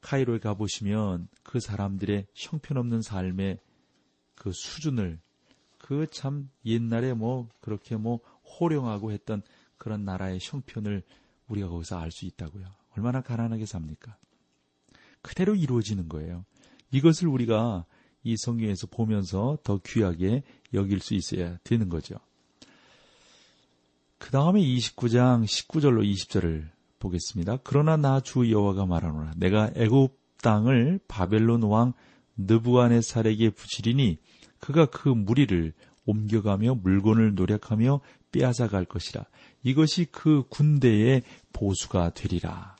카이로에 0.00 0.38
가보시면 0.38 1.28
그 1.42 1.60
사람들의 1.60 2.26
형편없는 2.34 3.02
삶의 3.02 3.58
그 4.34 4.52
수준을 4.52 5.18
그 5.78 6.06
참 6.10 6.50
옛날에 6.64 7.14
뭐 7.14 7.48
그렇게 7.60 7.96
뭐 7.96 8.20
호령하고 8.44 9.10
했던 9.12 9.42
그런 9.78 10.04
나라의 10.04 10.38
형편을 10.40 11.02
우리가 11.48 11.68
거기서 11.68 11.98
알 11.98 12.10
수 12.10 12.26
있다고요. 12.26 12.66
얼마나 12.96 13.22
가난하게 13.22 13.64
삽니까? 13.64 14.16
그대로 15.22 15.54
이루어지는 15.54 16.08
거예요. 16.08 16.44
이것을 16.90 17.28
우리가 17.28 17.86
이 18.22 18.36
성경에서 18.36 18.86
보면서 18.88 19.58
더 19.62 19.78
귀하게 19.78 20.42
여길 20.74 21.00
수 21.00 21.14
있어야 21.14 21.58
되는 21.64 21.88
거죠. 21.88 22.16
그 24.18 24.30
다음에 24.30 24.60
29장 24.60 25.44
19절로 25.44 26.04
20절을 26.04 26.68
보겠습니다. 26.98 27.58
그러나 27.64 27.96
나 27.96 28.20
주 28.20 28.50
여호와가 28.50 28.86
말하노라 28.86 29.32
내가 29.36 29.70
애굽 29.74 30.16
땅을 30.42 31.00
바벨론 31.08 31.62
왕 31.64 31.92
느부안의살에게 32.36 33.50
부치리니 33.50 34.18
그가 34.60 34.86
그 34.86 35.08
무리를 35.08 35.72
옮겨가며 36.06 36.76
물건을 36.76 37.34
노력하며 37.34 38.00
빼앗아 38.32 38.68
갈 38.68 38.84
것이라. 38.84 39.24
이것이 39.62 40.06
그 40.06 40.44
군대의 40.48 41.22
보수가 41.52 42.10
되리라. 42.10 42.76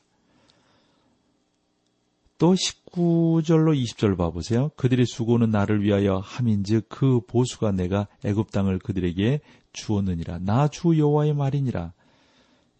또 2.37 2.53
19절로 2.53 3.75
20절 3.77 4.17
봐보세요. 4.17 4.69
그들의 4.77 5.05
수고는 5.05 5.49
나를 5.49 5.83
위하여 5.83 6.17
함인즉 6.23 6.87
그 6.87 7.19
보수가 7.27 7.73
내가 7.73 8.07
애굽 8.23 8.51
땅을 8.51 8.79
그들에게 8.79 9.41
주었느니라. 9.73 10.39
나 10.39 10.69
주 10.69 10.97
여호와의 10.97 11.33
말이니라. 11.33 11.91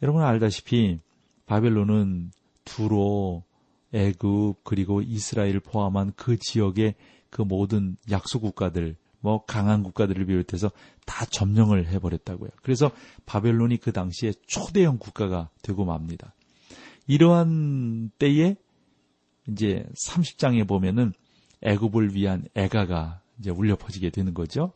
여러분 0.01 0.23
알다시피 0.23 0.99
바벨론은 1.49 2.31
두로 2.63 3.43
애굽 3.91 4.63
그리고 4.63 5.01
이스라엘 5.01 5.59
포함한 5.59 6.13
그 6.15 6.37
지역의 6.37 6.93
그 7.31 7.41
모든 7.41 7.97
약소 8.11 8.39
국가들 8.39 8.95
뭐 9.19 9.43
강한 9.45 9.81
국가들을 9.81 10.27
비롯해서 10.27 10.71
다 11.07 11.25
점령을 11.25 11.87
해버렸다고요. 11.87 12.51
그래서 12.61 12.91
바벨론이 13.25 13.77
그 13.77 13.91
당시에 13.91 14.33
초대형 14.45 14.99
국가가 14.99 15.49
되고 15.63 15.85
맙니다. 15.85 16.35
이러한 17.07 18.11
때에 18.19 18.55
이제 19.47 19.87
30장에 20.05 20.67
보면은 20.67 21.13
애굽을 21.63 22.13
위한 22.13 22.47
애가가 22.53 23.21
이제 23.39 23.49
울려 23.49 23.75
퍼지게 23.75 24.11
되는 24.11 24.35
거죠. 24.35 24.71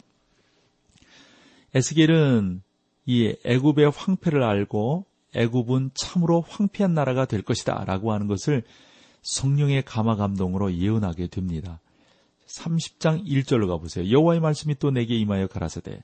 에스겔은 1.76 2.64
이 3.06 3.36
애굽의 3.46 3.92
황폐를 3.92 4.42
알고 4.42 5.06
애굽은 5.36 5.92
참으로 5.94 6.42
황폐한 6.48 6.94
나라가 6.94 7.26
될 7.26 7.42
것이다 7.42 7.84
라고 7.86 8.14
하는 8.14 8.28
것을 8.28 8.64
성령의 9.22 9.84
감화 9.84 10.16
감동으로 10.16 10.74
예언하게 10.74 11.28
됩니다. 11.28 11.80
30장 12.48 13.26
1절로 13.26 13.68
가보세요. 13.68 14.10
여호와의 14.12 14.40
말씀이 14.42 14.76
또 14.80 14.92
내게 14.92 15.16
임하여 15.18 15.48
가라사대. 15.48 16.04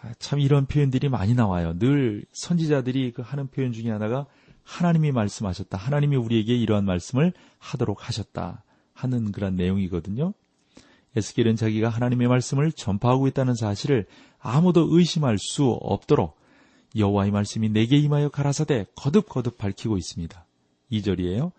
아, 0.00 0.12
참 0.18 0.40
이런 0.40 0.66
표현들이 0.66 1.08
많이 1.08 1.34
나와요. 1.34 1.78
늘 1.78 2.24
선지자들이 2.32 3.12
그 3.12 3.22
하는 3.22 3.48
표현 3.48 3.72
중에 3.72 3.90
하나가 3.90 4.26
하나님이 4.64 5.12
말씀하셨다. 5.12 5.76
하나님이 5.76 6.16
우리에게 6.16 6.56
이러한 6.56 6.84
말씀을 6.84 7.32
하도록 7.58 8.08
하셨다. 8.08 8.64
하는 8.94 9.32
그런 9.32 9.56
내용이거든요. 9.56 10.32
에스겔은 11.16 11.56
자기가 11.56 11.88
하나님의 11.88 12.28
말씀을 12.28 12.72
전파하고 12.72 13.26
있다는 13.28 13.54
사실을 13.54 14.06
아무도 14.38 14.88
의심할 14.90 15.38
수 15.38 15.66
없도록 15.68 16.36
여호와의 16.96 17.30
말씀이 17.30 17.68
내게 17.68 17.96
임하여 17.96 18.28
가라사대 18.28 18.86
거듭거듭 18.94 19.58
밝히고 19.58 19.96
있습니다. 19.96 20.44
2절이에요. 20.90 21.52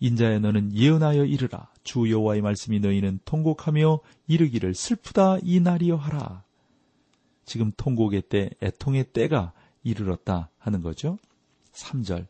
인자야 0.00 0.38
너는 0.38 0.74
예언하여 0.74 1.24
이르라 1.24 1.68
주 1.82 2.10
여호와의 2.10 2.42
말씀이 2.42 2.78
너희는 2.78 3.20
통곡하며 3.24 3.98
이르기를 4.28 4.74
슬프다 4.74 5.38
이 5.42 5.60
날이여 5.60 5.96
하라. 5.96 6.44
지금 7.44 7.72
통곡의 7.76 8.22
때 8.28 8.50
애통의 8.62 9.12
때가 9.12 9.52
이르렀다 9.82 10.50
하는 10.58 10.82
거죠. 10.82 11.18
3절 11.72 12.26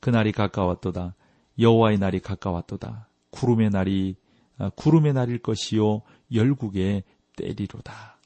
그 0.00 0.10
날이 0.10 0.32
가까웠도다 0.32 1.14
여호와의 1.58 1.98
날이 1.98 2.20
가까웠도다 2.20 3.08
구름의 3.30 3.70
날이 3.70 4.16
아, 4.58 4.70
구름에 4.70 5.12
날일 5.12 5.38
것이요 5.38 6.02
열국에 6.32 7.02
때리로다. 7.36 8.18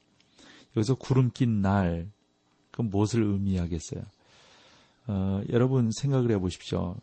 여기서 0.76 0.96
구름 0.96 1.30
낀 1.30 1.62
날, 1.62 2.10
그 2.76 2.82
무엇을 2.82 3.22
의미하겠어요? 3.22 4.02
어, 5.08 5.42
여러분 5.50 5.90
생각을 5.92 6.30
해보십시오. 6.32 6.96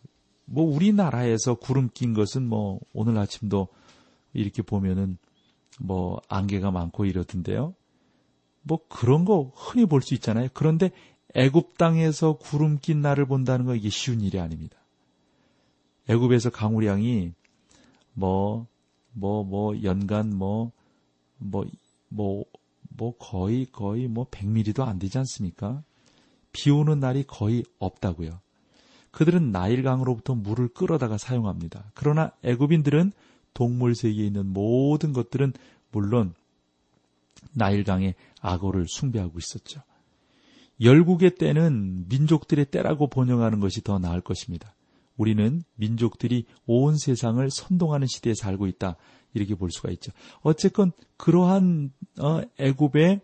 뭐 0.46 0.64
우리나라에서 0.66 1.56
구름 1.56 1.90
낀 1.94 2.14
것은 2.14 2.48
뭐 2.48 2.80
오늘 2.94 3.18
아침도 3.18 3.68
이렇게 4.34 4.62
보면은 4.62 5.18
뭐 5.80 6.22
안개가 6.30 6.72
많고 6.72 7.06
이러던데요. 7.06 7.74
뭐 8.62 8.80
그런 8.88 9.26
거 9.26 9.52
흔히 9.56 9.86
볼 9.86 10.02
수 10.02 10.14
있잖아요. 10.14 10.50
그런데 10.54 10.92
애굽 11.34 11.78
땅에서 11.78 12.38
구름 12.38 12.78
낀 12.80 13.02
날을 13.02 13.26
본다는 13.26 13.66
거 13.66 13.76
이게 13.76 13.90
쉬운 13.90 14.22
일이 14.22 14.40
아닙니다. 14.40 14.78
애굽에서 16.08 16.52
강우량이 16.52 17.34
뭐 18.14 18.68
뭐, 19.14 19.44
뭐, 19.44 19.82
연간 19.84 20.36
뭐, 20.36 20.72
뭐, 21.38 21.66
뭐, 22.10 22.46
뭐, 22.96 23.16
거의, 23.18 23.66
거의 23.72 24.08
뭐, 24.08 24.30
100mm도 24.30 24.86
안 24.88 25.00
되지 25.00 25.18
않습니까? 25.20 25.84
비 26.52 26.70
오는 26.70 27.00
날이 27.00 27.24
거의 27.26 27.64
없다고요. 27.80 28.40
그들은 29.12 29.52
나일강으로부터 29.52 30.36
물을 30.36 30.68
끌어다가 30.68 31.18
사용합니다. 31.18 31.92
그러나 31.94 32.32
애굽인들은 32.44 33.12
동물 33.54 33.96
세계에 33.96 34.26
있는 34.26 34.48
모든 34.48 35.14
것들은 35.14 35.54
물론 35.92 36.34
나일강의 37.54 38.16
악어를 38.42 38.88
숭배하고 38.88 39.38
있었죠. 39.38 39.82
열국의 40.82 41.36
때는 41.36 42.08
민족들의 42.10 42.66
때라고 42.66 43.08
번영하는 43.08 43.60
것이 43.60 43.82
더 43.84 44.00
나을 44.00 44.22
것입니다. 44.22 44.74
우리는 45.18 45.64
민족들이 45.76 46.46
온 46.66 46.98
세상을 46.98 47.50
선동하는 47.50 48.08
시대에 48.08 48.34
살고 48.34 48.68
있다. 48.68 48.96
이렇게 49.34 49.56
볼 49.56 49.72
수가 49.72 49.92
있죠. 49.92 50.12
어쨌건 50.42 50.92
그러한 51.18 51.92
어, 52.20 52.42
애굽의 52.58 53.22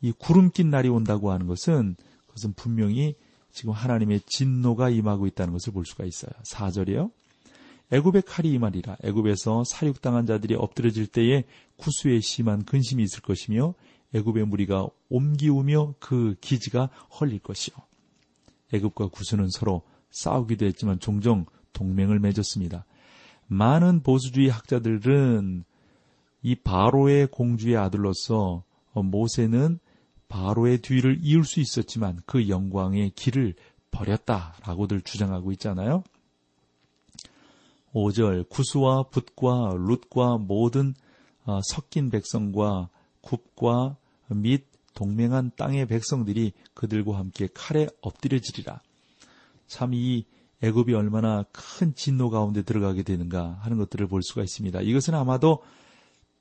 이 0.00 0.12
구름 0.12 0.50
낀 0.50 0.70
날이 0.70 0.88
온다고 0.88 1.32
하는 1.32 1.46
것은 1.46 1.96
그것은 2.26 2.52
분명히 2.54 3.16
지금 3.50 3.72
하나님의 3.72 4.20
진노가 4.26 4.90
임하고 4.90 5.26
있다는 5.26 5.52
것을 5.52 5.72
볼 5.72 5.84
수가 5.84 6.04
있어요. 6.04 6.30
4절이요. 6.48 7.10
애굽의 7.90 8.22
칼이 8.22 8.52
임하리라. 8.52 8.98
애굽에서 9.02 9.64
사육당한 9.64 10.26
자들이 10.26 10.54
엎드려질 10.54 11.06
때에 11.06 11.44
구수에 11.76 12.20
심한 12.20 12.64
근심이 12.64 13.02
있을 13.02 13.22
것이며 13.22 13.74
애굽의 14.14 14.46
무리가 14.46 14.88
옮기우며 15.08 15.94
그 15.98 16.36
기지가 16.40 16.90
헐릴 17.18 17.40
것이요. 17.40 17.76
애굽과 18.72 19.08
구수는 19.08 19.48
서로 19.50 19.82
싸우기도 20.18 20.66
했지만 20.66 20.98
종종 21.00 21.46
동맹을 21.72 22.18
맺었습니다. 22.18 22.84
많은 23.46 24.02
보수주의 24.02 24.48
학자들은 24.48 25.64
이 26.42 26.54
바로의 26.54 27.28
공주의 27.28 27.76
아들로서 27.76 28.64
모세는 28.92 29.78
바로의 30.28 30.78
뒤를 30.78 31.18
이을 31.22 31.44
수 31.44 31.60
있었지만 31.60 32.20
그 32.26 32.48
영광의 32.48 33.10
길을 33.10 33.54
버렸다라고들 33.90 35.00
주장하고 35.02 35.52
있잖아요. 35.52 36.04
5절 37.94 38.48
구수와 38.48 39.04
붓과 39.04 39.74
룻과 39.74 40.38
모든 40.38 40.94
어, 41.44 41.60
섞인 41.62 42.10
백성과 42.10 42.90
굽과 43.22 43.96
및 44.28 44.66
동맹한 44.94 45.52
땅의 45.56 45.86
백성들이 45.86 46.52
그들과 46.74 47.16
함께 47.16 47.48
칼에 47.54 47.88
엎드려지리라. 48.02 48.80
참 49.68 49.94
이 49.94 50.24
애굽이 50.62 50.94
얼마나 50.94 51.44
큰 51.52 51.94
진노 51.94 52.30
가운데 52.30 52.62
들어가게 52.62 53.02
되는가 53.02 53.58
하는 53.60 53.78
것들을 53.78 54.06
볼 54.08 54.22
수가 54.22 54.42
있습니다. 54.42 54.80
이것은 54.80 55.14
아마도 55.14 55.62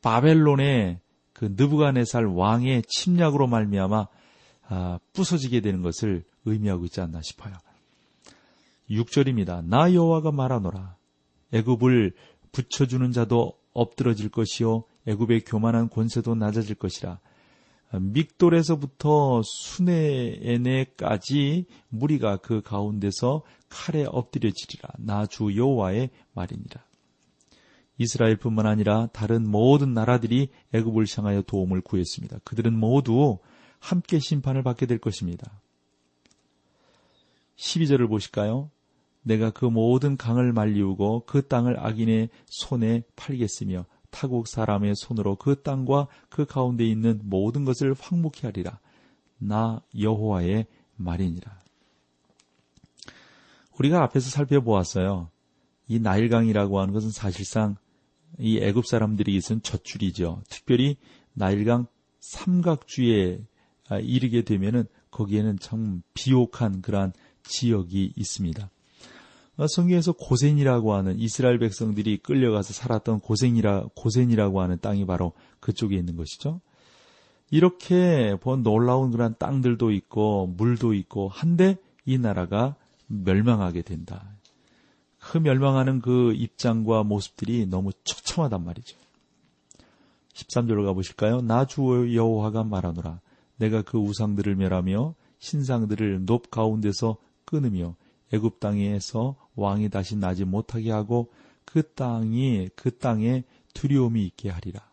바벨론의 0.01 0.99
그 1.33 1.53
느부갓네살 1.55 2.25
왕의 2.25 2.83
침략으로 2.87 3.47
말미암아 3.47 4.07
아, 4.69 4.99
부서지게 5.13 5.61
되는 5.61 5.81
것을 5.81 6.23
의미하고 6.45 6.85
있지 6.85 6.99
않나 6.99 7.21
싶어요. 7.21 7.53
6절입니다. 8.89 9.63
나 9.65 9.93
여호와가 9.93 10.31
말하노라. 10.31 10.95
애굽을 11.53 12.13
붙여주는 12.51 13.11
자도 13.11 13.53
엎드러질 13.73 14.29
것이요 14.29 14.83
애굽의 15.05 15.41
교만한 15.41 15.89
권세도 15.89 16.35
낮아질 16.35 16.75
것이라. 16.75 17.19
믹돌에서부터 17.91 19.41
수네에네까지 19.43 20.85
무리가 21.89 22.37
그 22.37 22.61
가운데서 22.61 23.43
칼에 23.69 24.05
엎드려지리라. 24.05 24.89
나 24.97 25.25
주 25.25 25.55
여호와의 25.55 26.09
말이니라. 26.33 26.83
이스라엘뿐만 27.97 28.67
아니라 28.67 29.07
다른 29.07 29.49
모든 29.49 29.93
나라들이 29.93 30.49
애굽을 30.73 31.05
향하여 31.15 31.41
도움을 31.41 31.81
구했습니다. 31.81 32.39
그들은 32.43 32.77
모두 32.77 33.39
함께 33.79 34.19
심판을 34.19 34.63
받게 34.63 34.85
될 34.85 34.99
것입니다. 34.99 35.61
12절을 37.55 38.07
보실까요? 38.07 38.69
내가 39.23 39.49
그 39.49 39.65
모든 39.65 40.15
강을 40.15 40.53
말리우고 40.53 41.25
그 41.25 41.47
땅을 41.47 41.79
악인의 41.79 42.29
손에 42.45 43.03
팔겠으며 43.15 43.85
타국 44.09 44.47
사람의 44.47 44.95
손으로 44.95 45.35
그 45.35 45.61
땅과 45.61 46.07
그 46.29 46.45
가운데 46.45 46.85
있는 46.85 47.19
모든 47.23 47.65
것을 47.65 47.95
황무케 47.97 48.47
하리라. 48.47 48.79
나 49.37 49.81
여호와의 49.97 50.65
말이니라. 50.95 51.59
우리가 53.77 54.03
앞에서 54.03 54.29
살펴보았어요. 54.29 55.29
이 55.87 55.99
나일강이라고 55.99 56.79
하는 56.79 56.93
것은 56.93 57.11
사실상 57.11 57.75
이 58.39 58.57
애굽 58.57 58.85
사람들이 58.85 59.35
있은 59.35 59.61
젖줄이죠. 59.61 60.41
특별히 60.49 60.97
나일강 61.33 61.87
삼각주에 62.19 63.45
아, 63.89 63.99
이르게 63.99 64.41
되면은 64.41 64.85
거기에는 65.11 65.59
참 65.59 66.01
비옥한 66.13 66.81
그러한 66.81 67.13
지역이 67.43 68.13
있습니다. 68.15 68.69
어, 69.57 69.65
성경에서 69.67 70.13
고센이라고 70.13 70.93
하는 70.93 71.19
이스라엘 71.19 71.57
백성들이 71.57 72.19
끌려가서 72.19 72.73
살았던 72.73 73.19
고센이라 73.21 73.85
고센이라고 73.95 74.61
하는 74.61 74.77
땅이 74.79 75.05
바로 75.05 75.33
그쪽에 75.59 75.95
있는 75.95 76.15
것이죠. 76.15 76.61
이렇게 77.49 78.37
본 78.39 78.61
놀라운 78.61 79.11
그런 79.11 79.35
땅들도 79.39 79.91
있고 79.91 80.47
물도 80.47 80.93
있고 80.93 81.29
한데 81.29 81.77
이 82.05 82.17
나라가 82.17 82.75
멸망하게 83.07 83.81
된다. 83.81 84.29
그 85.19 85.39
멸망하는 85.39 86.01
그 86.01 86.33
입장과 86.33 87.03
모습들이 87.03 87.65
너무 87.65 87.91
처참하단 88.03 88.63
말이죠. 88.63 88.97
13절로 90.33 90.85
가보실까요? 90.85 91.41
나 91.41 91.65
주 91.65 91.81
여호와가 92.13 92.63
말하노라. 92.63 93.21
내가 93.57 93.81
그 93.81 93.97
우상들을 93.97 94.55
멸하며 94.55 95.15
신상들을 95.39 96.25
높 96.25 96.51
가운데서 96.51 97.17
끊으며 97.45 97.95
애굽 98.33 98.59
땅에서 98.59 99.35
왕이 99.55 99.89
다시 99.89 100.15
나지 100.15 100.45
못하게 100.45 100.91
하고 100.91 101.31
그 101.65 101.93
땅이 101.93 102.69
그 102.75 102.97
땅에 102.97 103.43
두려움이 103.73 104.25
있게 104.25 104.49
하리라. 104.49 104.87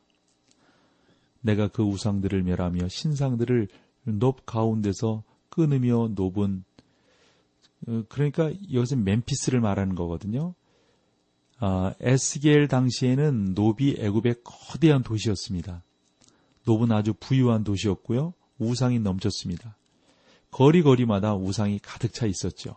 내가 1.40 1.68
그 1.68 1.83
우상들을 1.83 2.42
멸하며 2.42 2.88
신상들을 2.88 3.68
높 4.05 4.47
가운데서 4.47 5.23
끊으며 5.51 6.09
높은 6.14 6.64
어, 7.87 8.03
그러니까 8.09 8.51
여기서 8.73 8.97
멤피스를 8.97 9.61
말하는 9.61 9.94
거거든요. 9.94 10.55
아, 11.59 11.94
에스겔 12.01 12.68
당시에는 12.68 13.55
노비 13.55 13.97
애굽의 13.99 14.37
거대한 14.42 15.03
도시였습니다. 15.03 15.83
노은 16.64 16.92
아주 16.92 17.12
부유한 17.14 17.62
도시였고요. 17.62 18.33
우상이 18.59 18.99
넘쳤습니다. 18.99 19.77
거리거리마다 20.51 21.35
우상이 21.35 21.79
가득 21.81 22.12
차 22.12 22.27
있었죠. 22.27 22.77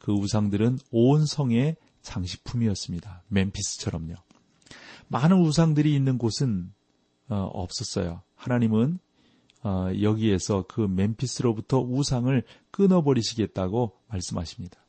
그 0.00 0.12
우상들은 0.12 0.78
온 0.90 1.26
성의 1.26 1.76
장식품이었습니다. 2.02 3.22
멤피스처럼요. 3.28 4.14
많은 5.08 5.38
우상들이 5.38 5.94
있는 5.94 6.18
곳은 6.18 6.72
어, 7.28 7.36
없었어요. 7.52 8.22
하나님은 8.34 8.98
어, 9.62 9.90
여기에서 10.00 10.64
그 10.66 10.80
멤피스로부터 10.80 11.80
우상을 11.80 12.42
끊어버리시겠다고 12.70 13.92
말씀하십니다. 14.08 14.80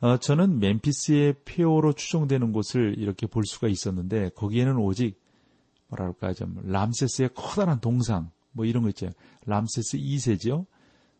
어, 0.00 0.16
저는 0.16 0.58
멤피스의 0.58 1.34
폐허로 1.44 1.92
추정되는 1.92 2.52
곳을 2.52 2.94
이렇게 2.98 3.26
볼 3.26 3.44
수가 3.44 3.68
있었는데 3.68 4.30
거기에는 4.30 4.76
오직 4.76 5.20
뭐랄까 5.88 6.32
좀 6.32 6.60
람세스의 6.64 7.30
커다란 7.34 7.80
동상 7.80 8.30
뭐 8.52 8.64
이런 8.64 8.84
거 8.84 8.88
있죠. 8.90 9.10
람세스 9.46 9.98
2세죠. 9.98 10.66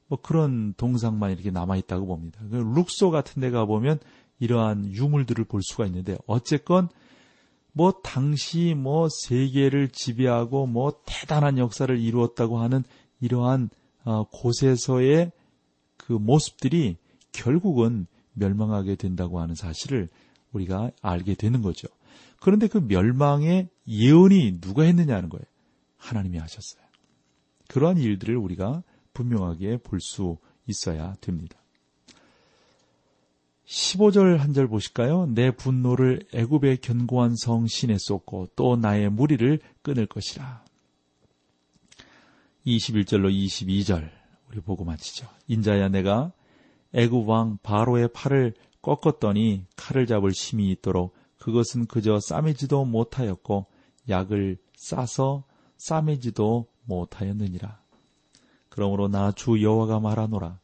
뭐 0.08 0.18
그런 0.20 0.74
동상만 0.76 1.32
이렇게 1.32 1.50
남아 1.50 1.76
있다고 1.76 2.06
봅니다. 2.06 2.40
그 2.50 2.56
룩소 2.56 3.10
같은 3.10 3.40
데 3.40 3.50
가보면 3.50 3.98
이러한 4.38 4.92
유물들을 4.92 5.44
볼 5.44 5.62
수가 5.62 5.86
있는데 5.86 6.18
어쨌건 6.26 6.88
뭐 7.72 7.92
당시 8.02 8.74
뭐 8.76 9.08
세계를 9.08 9.88
지배하고 9.88 10.66
뭐 10.66 11.00
대단한 11.06 11.58
역사를 11.58 11.96
이루었다고 11.98 12.58
하는 12.58 12.84
이러한 13.20 13.70
어, 14.04 14.24
곳에서의 14.24 15.32
그 15.96 16.12
모습들이 16.12 16.96
결국은 17.30 18.06
멸망하게 18.34 18.96
된다고 18.96 19.40
하는 19.40 19.54
사실을 19.54 20.08
우리가 20.52 20.90
알게 21.00 21.34
되는 21.34 21.62
거죠. 21.62 21.88
그런데 22.40 22.66
그 22.66 22.78
멸망의 22.78 23.68
예언이 23.86 24.60
누가 24.60 24.82
했느냐는 24.82 25.28
거예요. 25.28 25.44
하나님이 25.96 26.38
하셨어요. 26.38 26.82
그러한 27.68 27.98
일들을 27.98 28.36
우리가 28.36 28.82
분명하게 29.12 29.78
볼 29.78 30.00
수 30.00 30.38
있어야 30.66 31.14
됩니다. 31.20 31.58
15절 33.66 34.36
한 34.36 34.52
절 34.52 34.68
보실까요? 34.68 35.26
내 35.26 35.50
분노를 35.50 36.26
애굽의 36.34 36.78
견고한 36.78 37.36
성 37.36 37.66
신에 37.66 37.96
쏟고 37.98 38.48
또 38.54 38.76
나의 38.76 39.10
무리를 39.10 39.60
끊을 39.82 40.06
것이라. 40.06 40.64
21절로 42.66 43.32
22절 43.32 44.10
우리 44.50 44.60
보고 44.60 44.84
마치죠. 44.84 45.26
인자야 45.48 45.88
내가 45.88 46.32
애굽 46.92 47.28
왕 47.28 47.58
바로의 47.62 48.08
팔을 48.12 48.54
꺾었더니 48.82 49.64
칼을 49.76 50.06
잡을 50.06 50.30
힘이 50.32 50.70
있도록 50.72 51.14
그것은 51.38 51.86
그저 51.86 52.20
싸매지도 52.20 52.84
못하였고 52.84 53.66
약을 54.08 54.58
싸서 54.76 55.44
싸매지도 55.78 56.66
못하였느니라. 56.84 57.81
그러므로 58.72 59.06
나 59.08 59.32
주 59.32 59.62
여호와가 59.62 60.00
말하노라. 60.00 60.58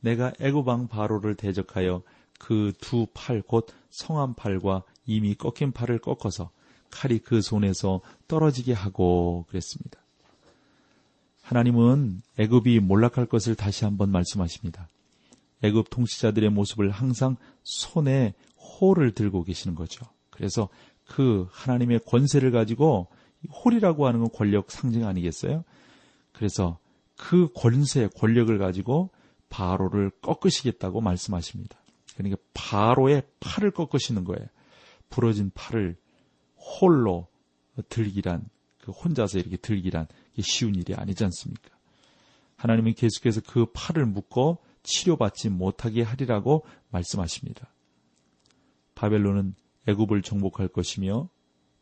내가 0.00 0.32
애굽 0.38 0.68
왕 0.68 0.86
바로를 0.86 1.34
대적하여 1.34 2.02
그 2.38 2.72
두 2.78 3.06
팔 3.14 3.40
곧 3.40 3.68
성한 3.88 4.34
팔과 4.34 4.82
이미 5.06 5.34
꺾인 5.34 5.72
팔을 5.72 5.98
꺾어서 5.98 6.50
칼이 6.90 7.20
그 7.20 7.40
손에서 7.40 8.02
떨어지게 8.28 8.74
하고 8.74 9.46
그랬습니다. 9.48 9.98
하나님은 11.40 12.20
애굽이 12.38 12.80
몰락할 12.80 13.26
것을 13.26 13.54
다시 13.54 13.84
한번 13.84 14.10
말씀하십니다. 14.10 14.88
애굽 15.62 15.88
통치자들의 15.88 16.50
모습을 16.50 16.90
항상 16.90 17.36
손에 17.62 18.34
홀을 18.58 19.12
들고 19.12 19.44
계시는 19.44 19.74
거죠. 19.74 20.04
그래서 20.28 20.68
그 21.06 21.48
하나님의 21.50 22.00
권세를 22.06 22.50
가지고 22.50 23.06
홀이라고 23.64 24.06
하는 24.06 24.20
건 24.20 24.28
권력 24.34 24.70
상징 24.70 25.06
아니겠어요? 25.06 25.64
그래서 26.32 26.78
그 27.16 27.48
권세, 27.54 28.08
권력을 28.08 28.56
가지고 28.58 29.10
바로를 29.48 30.10
꺾으시겠다고 30.20 31.00
말씀하십니다. 31.00 31.78
그러니까 32.16 32.40
바로의 32.54 33.22
팔을 33.40 33.70
꺾으시는 33.70 34.24
거예요. 34.24 34.46
부러진 35.10 35.50
팔을 35.54 35.96
홀로 36.56 37.28
들기란, 37.88 38.48
그 38.78 38.92
혼자서 38.92 39.38
이렇게 39.38 39.56
들기란 39.56 40.06
쉬운 40.40 40.74
일이 40.74 40.94
아니지 40.94 41.24
않습니까? 41.24 41.70
하나님은 42.56 42.94
계속해서 42.94 43.42
그 43.46 43.66
팔을 43.72 44.06
묶어 44.06 44.58
치료받지 44.82 45.50
못하게 45.50 46.02
하리라고 46.02 46.64
말씀하십니다. 46.90 47.68
바벨론은 48.94 49.54
애굽을 49.86 50.22
정복할 50.22 50.68
것이며 50.68 51.28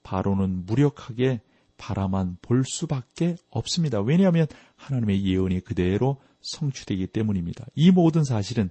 바로는 0.02 0.66
무력하게 0.66 1.40
바라만 1.82 2.36
볼 2.40 2.62
수밖에 2.64 3.34
없습니다. 3.50 4.00
왜냐하면 4.00 4.46
하나님의 4.76 5.24
예언이 5.24 5.60
그대로 5.60 6.18
성취되기 6.40 7.08
때문입니다. 7.08 7.66
이 7.74 7.90
모든 7.90 8.22
사실은 8.22 8.70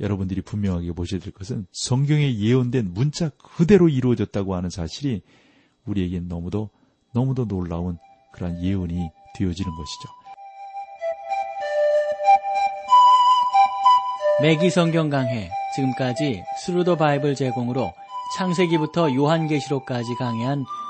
여러분들이 0.00 0.40
분명하게 0.42 0.92
보셔야 0.92 1.20
될 1.20 1.32
것은 1.32 1.66
성경에 1.70 2.34
예언된 2.34 2.92
문자 2.92 3.30
그대로 3.30 3.88
이루어졌다고 3.88 4.56
하는 4.56 4.68
사실이 4.68 5.22
우리에겐 5.86 6.26
너무도 6.26 6.70
너무도 7.14 7.46
놀라운 7.46 7.98
그러한 8.32 8.64
예언이 8.64 9.10
되어지는 9.36 9.70
것이죠. 9.76 10.08
맥기 14.42 14.70
성경 14.70 15.08
강해 15.08 15.50
지금까지 15.76 16.42
Thru 16.64 16.82
the 16.82 16.96
Bible 16.96 17.36
제공으로 17.36 17.92
창세기부터 18.36 19.14
요한계시록까지 19.14 20.14
강해한 20.16 20.64